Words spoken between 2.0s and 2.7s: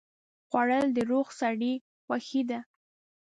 خوښي ده